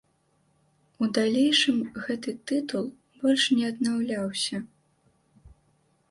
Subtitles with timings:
[1.03, 2.85] У далейшым гэты тытул
[3.25, 4.63] больш не аднаўляўся.